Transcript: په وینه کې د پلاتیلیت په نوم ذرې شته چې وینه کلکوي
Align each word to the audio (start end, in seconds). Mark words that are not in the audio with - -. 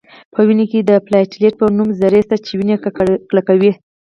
په 0.33 0.39
وینه 0.47 0.65
کې 0.71 0.79
د 0.81 0.91
پلاتیلیت 1.05 1.53
په 1.57 1.65
نوم 1.77 1.89
ذرې 1.99 2.21
شته 2.25 2.35
چې 2.45 2.51
وینه 2.57 2.75
کلکوي 3.29 3.71